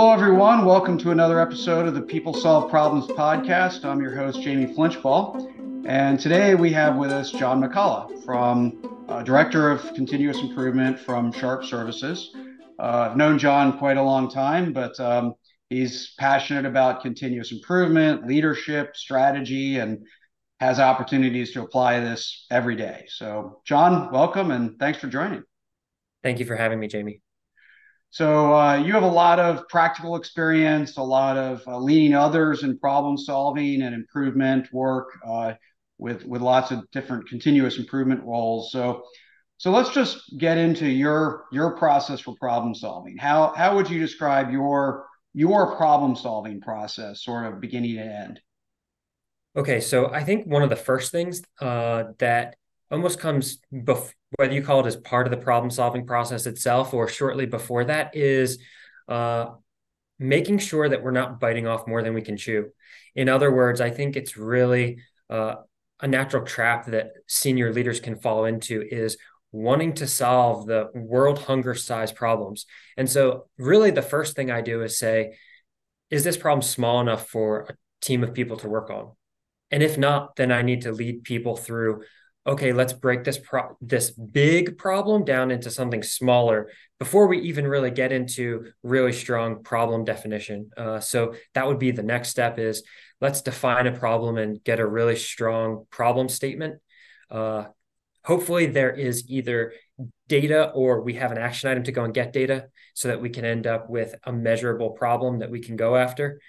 [0.00, 0.64] Hello, everyone.
[0.64, 3.84] Welcome to another episode of the People Solve Problems podcast.
[3.84, 5.84] I'm your host, Jamie Flinchbaugh.
[5.86, 11.30] And today we have with us John McCullough from uh, Director of Continuous Improvement from
[11.32, 12.34] Sharp Services.
[12.78, 15.34] Uh, I've known John quite a long time, but um,
[15.68, 19.98] he's passionate about continuous improvement, leadership, strategy, and
[20.60, 23.04] has opportunities to apply this every day.
[23.08, 25.42] So, John, welcome and thanks for joining.
[26.22, 27.20] Thank you for having me, Jamie.
[28.10, 32.64] So, uh, you have a lot of practical experience, a lot of uh, leading others
[32.64, 35.54] in problem solving and improvement work uh,
[35.98, 38.72] with with lots of different continuous improvement roles.
[38.72, 39.04] So,
[39.58, 43.16] so let's just get into your your process for problem solving.
[43.16, 48.40] How how would you describe your your problem solving process, sort of beginning to end?
[49.56, 52.56] Okay, so I think one of the first things uh, that
[52.90, 56.94] almost comes before, whether you call it as part of the problem solving process itself
[56.94, 58.58] or shortly before that, is
[59.08, 59.46] uh,
[60.18, 62.70] making sure that we're not biting off more than we can chew.
[63.14, 64.98] In other words, I think it's really
[65.28, 65.56] uh,
[66.00, 69.16] a natural trap that senior leaders can fall into is
[69.52, 72.66] wanting to solve the world hunger size problems.
[72.96, 75.36] And so, really, the first thing I do is say,
[76.10, 79.12] is this problem small enough for a team of people to work on?
[79.70, 82.02] And if not, then I need to lead people through
[82.50, 87.64] okay, let's break this pro- this big problem down into something smaller before we even
[87.64, 90.68] really get into really strong problem definition.
[90.76, 92.82] Uh, so that would be the next step is
[93.20, 96.80] let's define a problem and get a really strong problem statement.
[97.30, 97.66] Uh,
[98.24, 99.72] hopefully there is either
[100.26, 103.30] data or we have an action item to go and get data so that we
[103.30, 106.40] can end up with a measurable problem that we can go after.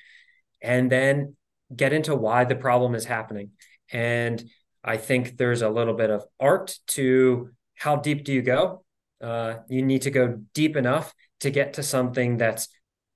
[0.63, 1.35] And then
[1.75, 3.51] get into why the problem is happening.
[3.91, 4.43] And
[4.83, 8.83] I think there's a little bit of art to how deep do you go?
[9.21, 12.67] Uh, you need to go deep enough to get to something that's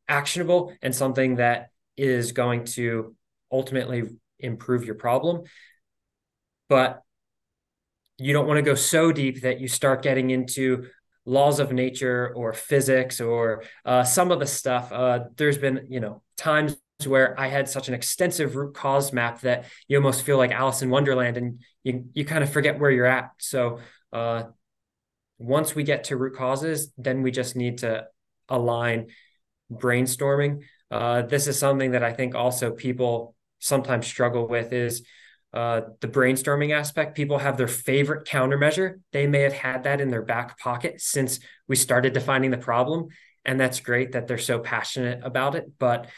[0.08, 3.16] actionable and something that is going to
[3.52, 4.04] ultimately
[4.40, 5.44] improve your problem.
[6.70, 7.02] But
[8.18, 10.88] you don't want to go so deep that you start getting into
[11.26, 14.92] laws of nature or physics or uh, some of the stuff.
[14.92, 19.42] Uh, there's been, you know, times where I had such an extensive root cause map
[19.42, 22.90] that you almost feel like Alice in Wonderland and you, you kind of forget where
[22.90, 23.32] you're at.
[23.38, 23.80] So
[24.14, 24.44] uh,
[25.38, 28.06] once we get to root causes, then we just need to
[28.48, 29.08] align
[29.72, 30.62] brainstorming.
[30.90, 35.04] Uh, this is something that I think also people sometimes struggle with is
[35.54, 37.16] uh, the brainstorming aspect.
[37.16, 39.02] People have their favorite countermeasure.
[39.12, 43.08] They may have had that in their back pocket since we started defining the problem.
[43.44, 45.72] And that's great that they're so passionate about it.
[45.78, 46.10] But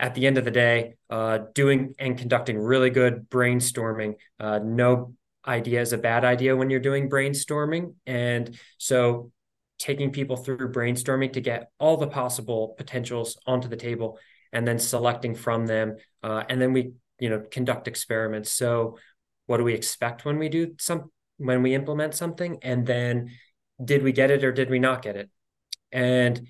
[0.00, 4.14] at the end of the day, uh, doing and conducting really good brainstorming.
[4.38, 5.14] Uh, no
[5.46, 7.94] idea is a bad idea when you're doing brainstorming.
[8.06, 9.32] And so
[9.78, 14.18] taking people through brainstorming to get all the possible potentials onto the table
[14.52, 15.96] and then selecting from them.
[16.22, 18.50] Uh, and then we, you know, conduct experiments.
[18.50, 18.98] So
[19.46, 22.58] what do we expect when we do some, when we implement something?
[22.62, 23.30] And then
[23.82, 25.30] did we get it or did we not get it?
[25.92, 26.48] And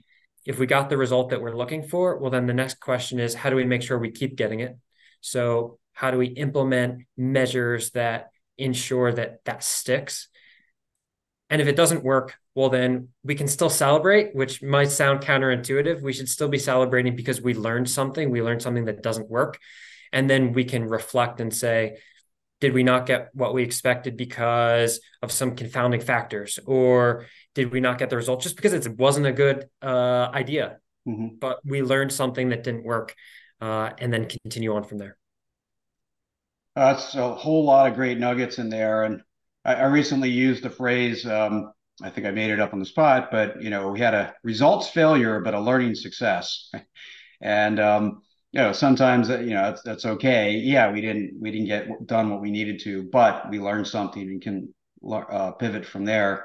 [0.48, 3.34] if we got the result that we're looking for, well, then the next question is
[3.34, 4.78] how do we make sure we keep getting it?
[5.20, 10.28] So, how do we implement measures that ensure that that sticks?
[11.50, 16.00] And if it doesn't work, well, then we can still celebrate, which might sound counterintuitive.
[16.00, 19.58] We should still be celebrating because we learned something, we learned something that doesn't work.
[20.14, 21.98] And then we can reflect and say,
[22.60, 27.26] did we not get what we expected because of some confounding factors or
[27.58, 30.78] did we not get the result just because it wasn't a good uh, idea.
[31.08, 31.36] Mm-hmm.
[31.40, 33.14] but we learned something that didn't work
[33.62, 35.16] uh, and then continue on from there.
[36.76, 39.04] That's a whole lot of great nuggets in there.
[39.04, 39.22] And
[39.64, 42.86] i, I recently used the phrase um, i think i made it up on the
[42.86, 46.70] spot but you know we had a results failure but a learning success.
[47.40, 50.52] And um, you know sometimes you know that's, that's okay.
[50.52, 54.22] Yeah we didn't we didn't get done what we needed to but we learned something
[54.22, 54.74] and can
[55.10, 56.44] uh, pivot from there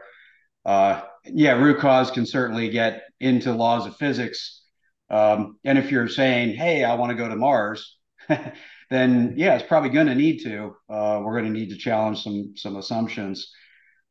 [0.65, 4.61] uh, yeah root cause can certainly get into laws of physics.
[5.09, 7.97] Um, and if you're saying hey i want to go to mars
[8.89, 10.75] then yeah it's probably going to need to.
[10.89, 13.51] Uh, we're going to need to challenge some some assumptions.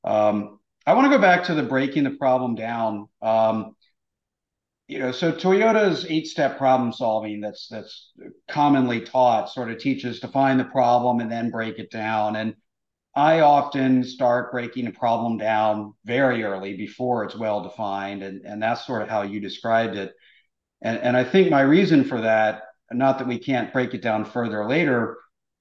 [0.05, 3.09] Um, i want to go back to the breaking the problem down.
[3.21, 3.77] Um,
[4.89, 8.13] you know, so Toyota's eight-step problem solving that's that's
[8.49, 12.37] commonly taught sort of teaches define the problem and then break it down.
[12.37, 12.57] And
[13.15, 18.63] I often start breaking a problem down very early before it's well defined, and and
[18.63, 20.15] that's sort of how you described it.
[20.83, 24.25] And and I think my reason for that, not that we can't break it down
[24.25, 25.19] further later,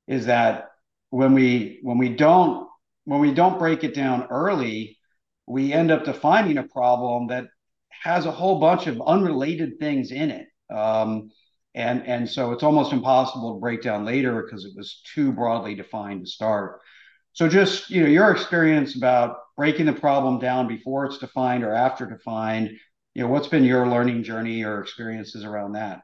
[0.08, 0.70] is that
[1.10, 2.68] when we when we don't
[3.06, 4.98] when we don't break it down early,
[5.48, 7.46] we end up defining a problem that
[7.90, 10.48] has a whole bunch of unrelated things in it.
[10.74, 11.32] Um,
[11.76, 15.76] and and so it's almost impossible to break down later because it was too broadly
[15.76, 16.82] defined to start.
[17.34, 21.74] So just you know your experience about breaking the problem down before it's defined or
[21.74, 22.72] after defined.
[23.14, 26.02] You know what's been your learning journey or experiences around that?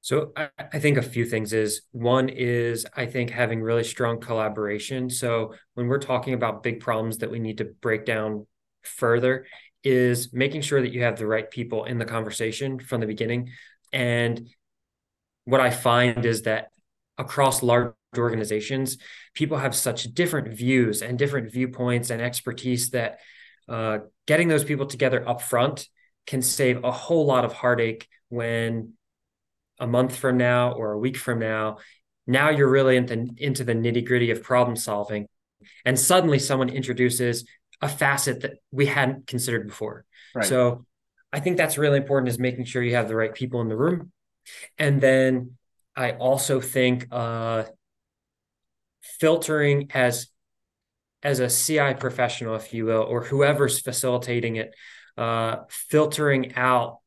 [0.00, 4.20] So I, I, think a few things is one is I think having really strong
[4.20, 5.10] collaboration.
[5.10, 8.46] So when we're talking about big problems that we need to break down
[8.84, 9.44] further,
[9.84, 13.50] is making sure that you have the right people in the conversation from the beginning.
[13.92, 14.48] And
[15.44, 16.68] what I find is that
[17.18, 18.96] across large organizations,
[19.34, 23.18] people have such different views and different viewpoints and expertise that
[23.68, 25.88] uh, getting those people together up front
[26.26, 28.92] can save a whole lot of heartache when
[29.78, 31.78] a month from now or a week from now,
[32.26, 35.26] now you're really into, into the nitty gritty of problem solving.
[35.84, 37.44] And suddenly someone introduces
[37.80, 40.04] a facet that we hadn't considered before.
[40.34, 40.44] Right.
[40.44, 40.86] So
[41.32, 43.76] I think that's really important is making sure you have the right people in the
[43.76, 44.12] room.
[44.78, 45.57] And then
[45.98, 47.64] I also think uh,
[49.02, 50.28] filtering as
[51.24, 54.72] as a CI professional, if you will, or whoever's facilitating it,
[55.16, 56.98] uh, filtering out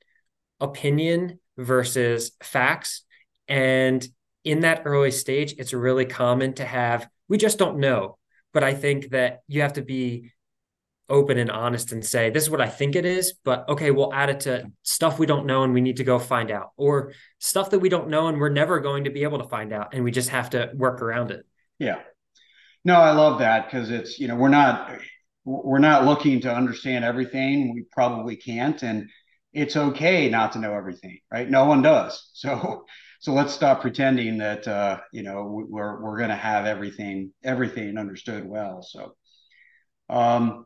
[0.60, 3.04] opinion versus facts.
[3.48, 4.06] And
[4.44, 8.18] in that early stage, it's really common to have, we just don't know.
[8.52, 10.34] But I think that you have to be
[11.12, 14.14] open and honest and say, this is what I think it is, but okay, we'll
[14.14, 17.14] add it to stuff we don't know and we need to go find out, or
[17.40, 19.94] stuff that we don't know and we're never going to be able to find out
[19.94, 21.46] and we just have to work around it.
[21.78, 22.00] Yeah.
[22.84, 25.00] No, I love that because it's, you know, we're not
[25.44, 27.74] we're not looking to understand everything.
[27.74, 28.82] We probably can't.
[28.84, 29.10] And
[29.54, 31.50] it's okay not to know everything, right?
[31.50, 32.30] No one does.
[32.42, 32.86] So
[33.22, 38.00] so let's stop pretending that uh, you know we're we're going to have everything everything
[38.00, 38.82] understood well.
[38.82, 39.16] So
[40.10, 40.66] um,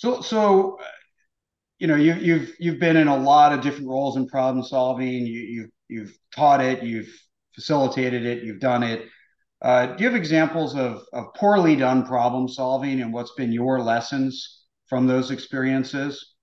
[0.00, 0.78] so so
[1.78, 5.26] you know you you've you've been in a lot of different roles in problem solving.
[5.26, 7.14] You you've you've taught it, you've
[7.54, 9.06] facilitated it, you've done it.
[9.60, 13.78] Uh, do you have examples of of poorly done problem solving and what's been your
[13.78, 16.34] lessons from those experiences?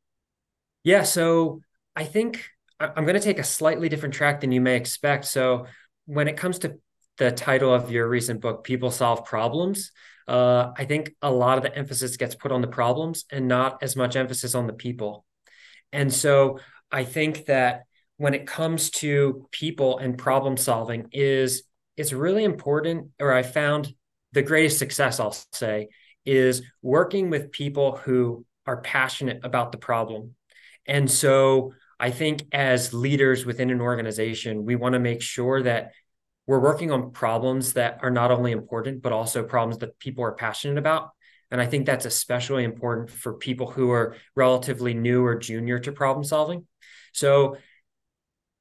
[0.83, 1.62] Yeah, so
[1.95, 2.48] I think
[2.80, 5.25] I'm going to take a slightly different track than you may expect.
[5.25, 5.65] So,
[6.06, 6.77] when it comes to
[7.18, 9.92] the title of your recent book, People Solve Problems,
[10.28, 13.81] uh, I think a lot of the emphasis gets put on the problems and not
[13.81, 15.25] as much emphasis on the people.
[15.92, 16.60] And so,
[16.92, 17.84] I think that
[18.18, 21.64] when it comes to people and problem solving, is
[21.96, 23.12] it's really important.
[23.20, 23.94] Or I found
[24.31, 25.90] the greatest success, I'll say,
[26.25, 30.36] is working with people who are passionate about the problem.
[30.86, 35.92] And so I think as leaders within an organization, we want to make sure that
[36.48, 40.32] we're working on problems that are not only important, but also problems that people are
[40.32, 41.12] passionate about.
[41.52, 45.92] And I think that's especially important for people who are relatively new or junior to
[45.92, 46.66] problem solving.
[47.14, 47.58] So,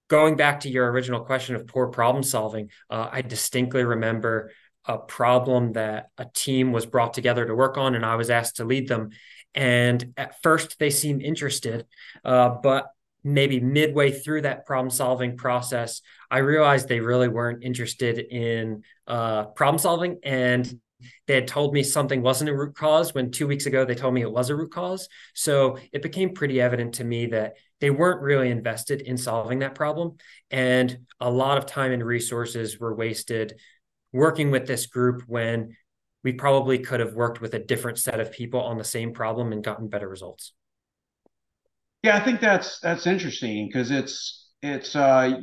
[0.09, 4.53] going back to your original question of poor problem solving, uh, I distinctly remember
[4.85, 8.57] a problem that a team was brought together to work on, and I was asked
[8.57, 9.11] to lead them.
[9.55, 11.87] And at first, they seemed interested,
[12.25, 12.87] uh, but
[13.27, 16.01] maybe midway through that problem solving process,
[16.31, 20.21] I realized they really weren't interested in uh, problem solving.
[20.23, 20.81] And
[21.27, 24.15] they had told me something wasn't a root cause when two weeks ago they told
[24.15, 25.09] me it was a root cause.
[25.35, 29.75] So it became pretty evident to me that they weren't really invested in solving that
[29.75, 30.19] problem.
[30.53, 33.59] And a lot of time and resources were wasted
[34.13, 35.77] working with this group when
[36.23, 39.53] we probably could have worked with a different set of people on the same problem
[39.53, 40.53] and gotten better results.
[42.07, 45.41] Yeah, I think that's that's interesting because it's it's uh,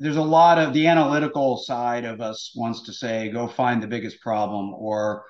[0.00, 3.86] there's a lot of the analytical side of us wants to say go find the
[3.86, 5.24] biggest problem or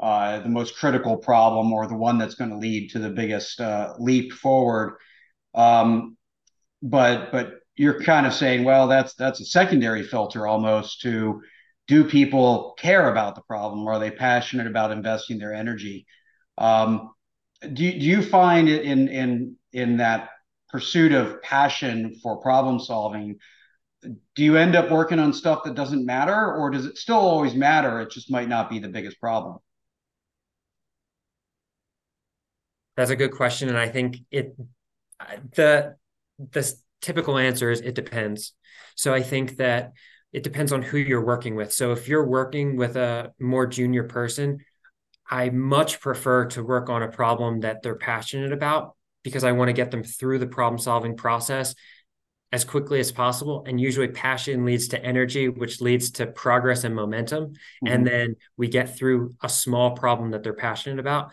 [0.00, 3.60] uh, the most critical problem or the one that's going to lead to the biggest
[3.60, 4.96] uh, leap forward.
[5.54, 6.16] Um,
[6.82, 11.42] but but you're kind of saying, well, that's that's a secondary filter almost to
[11.88, 13.86] do people care about the problem?
[13.86, 16.06] or Are they passionate about investing their energy?
[16.58, 17.10] Um,
[17.62, 20.30] do, do you find in in in that
[20.70, 23.38] pursuit of passion for problem solving
[24.02, 27.54] do you end up working on stuff that doesn't matter or does it still always
[27.54, 28.00] matter?
[28.00, 29.58] It just might not be the biggest problem.
[32.96, 34.56] That's a good question and i think it
[35.54, 35.94] the
[36.50, 38.54] the typical answer is it depends.
[38.96, 39.92] So i think that
[40.32, 41.72] it depends on who you're working with.
[41.72, 44.58] So if you're working with a more junior person
[45.30, 49.68] I much prefer to work on a problem that they're passionate about because I want
[49.68, 51.74] to get them through the problem solving process
[52.50, 53.64] as quickly as possible.
[53.66, 57.46] And usually, passion leads to energy, which leads to progress and momentum.
[57.46, 57.86] Mm-hmm.
[57.86, 61.32] And then we get through a small problem that they're passionate about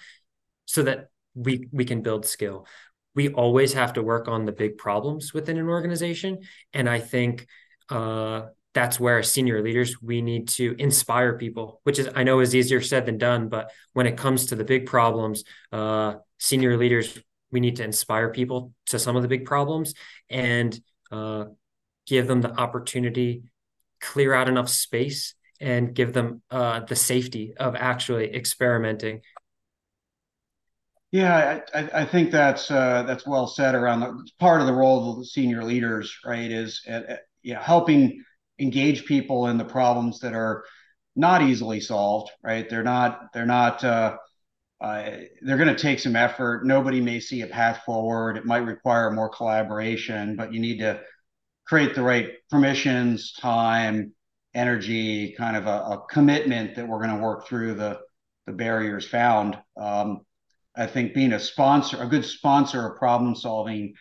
[0.66, 2.66] so that we, we can build skill.
[3.14, 6.40] we always have to work on the big problems within an organization.
[6.74, 7.48] And I think
[7.90, 12.54] uh, that's where senior leaders we need to inspire people which is i know is
[12.54, 17.18] easier said than done but when it comes to the big problems uh, senior leaders
[17.52, 19.94] we need to inspire people to some of the big problems
[20.30, 20.80] and
[21.12, 21.46] uh,
[22.06, 23.44] give them the opportunity
[24.02, 29.22] clear out enough space and give them uh, the safety of actually experimenting
[31.12, 35.14] yeah, I, I think that's uh, that's well said around the part of the role
[35.14, 36.52] of the senior leaders, right?
[36.52, 38.22] Is uh, uh you know helping
[38.60, 40.66] engage people in the problems that are
[41.16, 42.70] not easily solved, right?
[42.70, 44.18] They're not, they're not, uh,
[44.82, 46.66] uh, they're going to take some effort.
[46.66, 48.38] Nobody may see a path forward.
[48.38, 51.02] It might require more collaboration, but you need to
[51.66, 54.14] create the right permissions, time,
[54.54, 58.00] energy, kind of a, a commitment that we're going to work through the
[58.46, 59.58] the barriers found.
[59.76, 60.22] Um,
[60.76, 63.94] I think being a sponsor, a good sponsor of problem solving,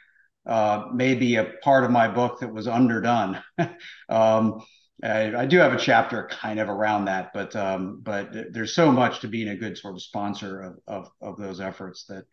[0.46, 3.42] uh, maybe a part of my book that was underdone.
[4.08, 4.60] um,
[5.04, 8.90] I, I, do have a chapter kind of around that, but um, but there's so
[8.90, 12.24] much to being a good sort of sponsor of of, of those efforts that,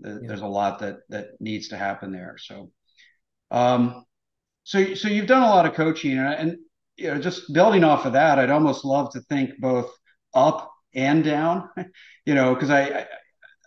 [0.00, 0.16] yeah.
[0.22, 2.36] there's a lot that that needs to happen there.
[2.38, 2.70] So,
[3.50, 4.04] um,
[4.64, 6.58] so so you've done a lot of coaching, and, and
[6.96, 9.90] you know just building off of that, I'd almost love to think both
[10.34, 11.68] up and down.
[12.26, 13.06] you know, because I,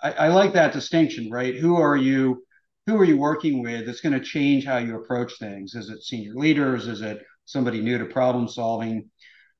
[0.03, 1.55] I I like that distinction, right?
[1.55, 2.43] Who are you?
[2.87, 5.75] who are you working with that's going to change how you approach things?
[5.75, 6.87] Is it senior leaders?
[6.87, 9.09] Is it somebody new to problem solving?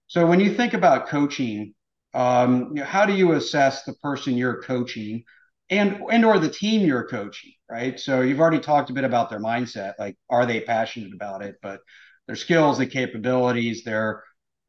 [0.07, 1.73] So when you think about coaching,
[2.13, 5.23] um, you know, how do you assess the person you're coaching
[5.69, 7.99] and and or the team you're coaching, right?
[7.99, 11.55] So you've already talked a bit about their mindset, like are they passionate about it,
[11.61, 11.79] but
[12.27, 14.23] their skills, their capabilities, their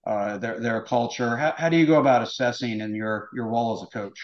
[0.06, 1.36] uh, their their culture.
[1.36, 4.20] How, how do you go about assessing in your your role as a coach?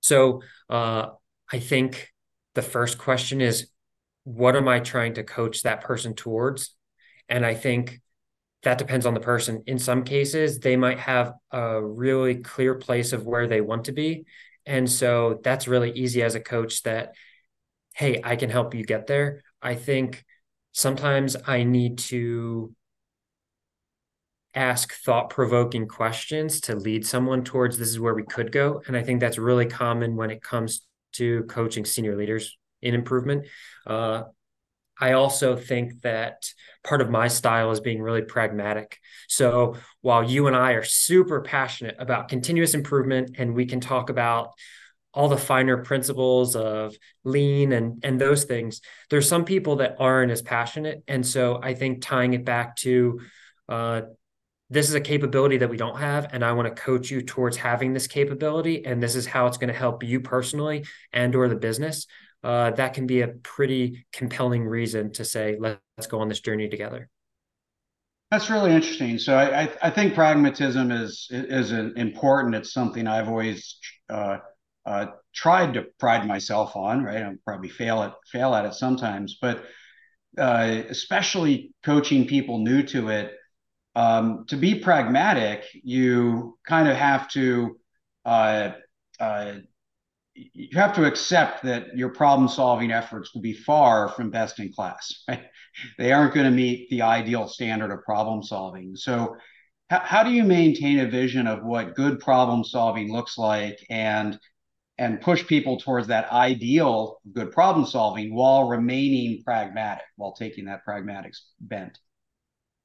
[0.00, 1.10] So uh,
[1.52, 2.08] I think
[2.54, 3.70] the first question is
[4.24, 6.74] what am I trying to coach that person towards?
[7.30, 8.00] And I think
[8.62, 9.62] that depends on the person.
[9.66, 13.92] In some cases, they might have a really clear place of where they want to
[13.92, 14.26] be.
[14.66, 17.14] And so that's really easy as a coach that,
[17.94, 19.42] hey, I can help you get there.
[19.62, 20.24] I think
[20.72, 22.74] sometimes I need to
[24.54, 28.82] ask thought provoking questions to lead someone towards this is where we could go.
[28.86, 30.82] And I think that's really common when it comes
[31.12, 33.46] to coaching senior leaders in improvement.
[33.86, 34.24] Uh,
[35.00, 36.52] I also think that
[36.84, 38.98] part of my style is being really pragmatic.
[39.28, 44.10] So while you and I are super passionate about continuous improvement and we can talk
[44.10, 44.52] about
[45.12, 50.30] all the finer principles of lean and and those things, there's some people that aren't
[50.30, 51.02] as passionate.
[51.08, 53.20] And so I think tying it back to
[53.68, 54.02] uh,
[54.70, 57.56] this is a capability that we don't have and i want to coach you towards
[57.56, 61.48] having this capability and this is how it's going to help you personally and or
[61.48, 62.06] the business
[62.42, 66.68] uh, that can be a pretty compelling reason to say let's go on this journey
[66.68, 67.08] together.
[68.30, 69.18] That's really interesting.
[69.18, 73.78] So i i, I think pragmatism is is important it's something i've always
[74.08, 74.38] uh,
[74.86, 77.22] uh, tried to pride myself on right?
[77.22, 79.64] I'll probably fail at fail at it sometimes but
[80.38, 83.32] uh, especially coaching people new to it
[83.94, 87.76] um, to be pragmatic, you kind of have to
[88.24, 88.72] uh,
[89.18, 89.54] uh,
[90.34, 94.72] you have to accept that your problem solving efforts will be far from best in
[94.72, 95.24] class.
[95.28, 95.44] Right?
[95.98, 98.96] They aren't going to meet the ideal standard of problem solving.
[98.96, 99.36] So,
[99.88, 104.38] how, how do you maintain a vision of what good problem solving looks like and
[104.98, 110.84] and push people towards that ideal good problem solving while remaining pragmatic, while taking that
[110.84, 111.98] pragmatic bent?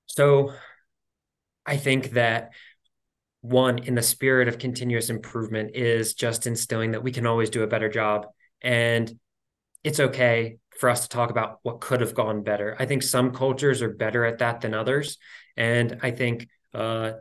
[0.06, 0.54] So
[1.66, 2.52] I think that
[3.50, 7.64] one, in the spirit of continuous improvement, is just instilling that we can always do
[7.64, 8.28] a better job.
[8.62, 9.12] And
[9.84, 12.76] it's okay for us to talk about what could have gone better.
[12.80, 15.18] I think some cultures are better at that than others.
[15.56, 17.14] And I think uh,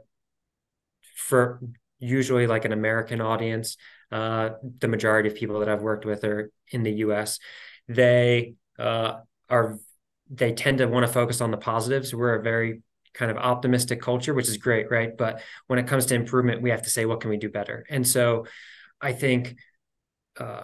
[1.15, 1.61] for
[1.99, 3.77] usually like an American audience,
[4.11, 7.39] uh, the majority of people that I've worked with are in the US,
[7.89, 9.79] they uh, are
[10.31, 12.15] they tend to want to focus on the positives.
[12.15, 12.83] We're a very
[13.15, 15.17] kind of optimistic culture, which is great, right?
[15.17, 17.87] But when it comes to improvement, we have to say, what can we do better?
[17.89, 18.47] And so
[19.01, 19.57] I think,
[20.39, 20.63] uh,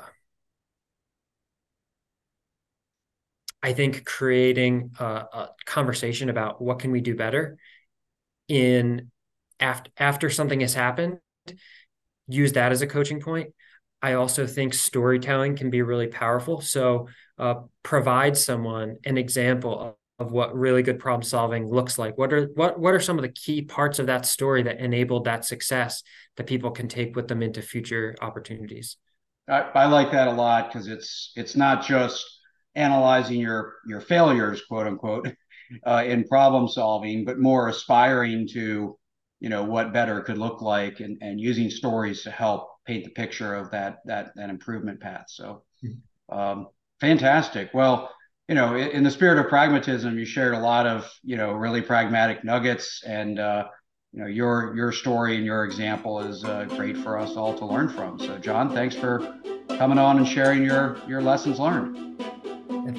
[3.62, 7.58] I think creating a, a, conversation about what can we do better
[8.48, 9.10] in
[9.60, 11.18] after after something has happened,
[12.26, 13.52] use that as a coaching point.
[14.02, 16.62] I also think storytelling can be really powerful.
[16.62, 22.32] So uh, provide someone an example of what really good problem solving looks like what
[22.32, 25.44] are what what are some of the key parts of that story that enabled that
[25.44, 26.02] success
[26.36, 28.96] that people can take with them into future opportunities
[29.50, 32.24] I, I like that a lot because it's it's not just
[32.74, 35.28] analyzing your your failures, quote unquote,
[35.86, 38.96] uh, in problem solving, but more aspiring to
[39.40, 43.10] you know what better could look like and, and using stories to help paint the
[43.10, 45.24] picture of that that that improvement path.
[45.28, 46.38] So hmm.
[46.38, 46.68] um,
[47.00, 47.70] fantastic.
[47.74, 48.14] Well,
[48.50, 51.52] you know, in, in, the spirit of pragmatism, you shared a lot of you know
[51.52, 53.68] really pragmatic nuggets, and uh,
[54.12, 57.64] you know your your story and your example is uh, great for us all to
[57.64, 58.18] learn from.
[58.18, 59.38] So, John, thanks for
[59.68, 62.20] coming on and sharing your your lessons learned.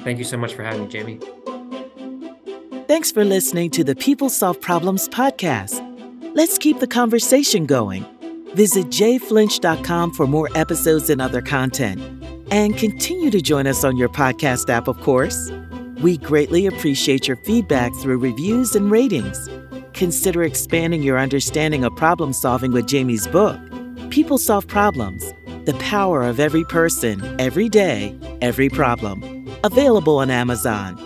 [0.00, 1.20] Thank you so much for having me, Jamie.
[2.88, 5.80] Thanks for listening to the People Solve Problems podcast.
[6.34, 8.06] Let's keep the conversation going.
[8.54, 12.21] Visit jflinch.com for more episodes and other content.
[12.52, 15.50] And continue to join us on your podcast app, of course.
[16.02, 19.48] We greatly appreciate your feedback through reviews and ratings.
[19.94, 23.58] Consider expanding your understanding of problem solving with Jamie's book,
[24.10, 25.32] People Solve Problems
[25.64, 29.48] The Power of Every Person, Every Day, Every Problem.
[29.64, 30.98] Available on Amazon.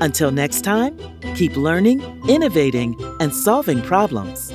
[0.00, 0.98] Until next time,
[1.34, 4.54] keep learning, innovating, and solving problems.